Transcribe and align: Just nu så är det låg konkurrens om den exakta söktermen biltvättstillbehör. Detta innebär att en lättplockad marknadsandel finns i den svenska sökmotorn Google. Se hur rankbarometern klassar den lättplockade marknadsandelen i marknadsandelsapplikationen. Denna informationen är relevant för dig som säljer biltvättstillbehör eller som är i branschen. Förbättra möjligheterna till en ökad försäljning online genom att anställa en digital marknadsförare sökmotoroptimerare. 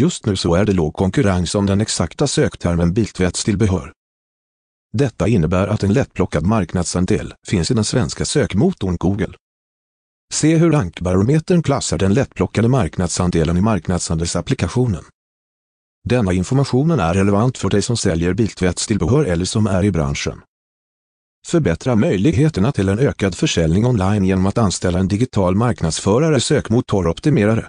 Just 0.00 0.26
nu 0.26 0.36
så 0.36 0.54
är 0.54 0.64
det 0.64 0.72
låg 0.72 0.94
konkurrens 0.94 1.54
om 1.54 1.66
den 1.66 1.80
exakta 1.80 2.26
söktermen 2.26 2.92
biltvättstillbehör. 2.92 3.92
Detta 4.92 5.28
innebär 5.28 5.68
att 5.68 5.82
en 5.82 5.92
lättplockad 5.92 6.46
marknadsandel 6.46 7.34
finns 7.46 7.70
i 7.70 7.74
den 7.74 7.84
svenska 7.84 8.24
sökmotorn 8.24 8.96
Google. 8.96 9.34
Se 10.32 10.56
hur 10.56 10.72
rankbarometern 10.72 11.62
klassar 11.62 11.98
den 11.98 12.14
lättplockade 12.14 12.68
marknadsandelen 12.68 13.56
i 13.56 13.60
marknadsandelsapplikationen. 13.60 15.04
Denna 16.08 16.32
informationen 16.32 17.00
är 17.00 17.14
relevant 17.14 17.58
för 17.58 17.68
dig 17.68 17.82
som 17.82 17.96
säljer 17.96 18.34
biltvättstillbehör 18.34 19.24
eller 19.24 19.44
som 19.44 19.66
är 19.66 19.84
i 19.84 19.90
branschen. 19.90 20.40
Förbättra 21.46 21.94
möjligheterna 21.94 22.72
till 22.72 22.88
en 22.88 22.98
ökad 22.98 23.34
försäljning 23.34 23.86
online 23.86 24.24
genom 24.24 24.46
att 24.46 24.58
anställa 24.58 24.98
en 24.98 25.08
digital 25.08 25.54
marknadsförare 25.54 26.40
sökmotoroptimerare. 26.40 27.68